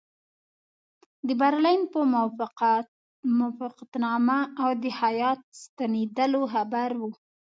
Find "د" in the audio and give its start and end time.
1.27-1.29, 4.83-4.85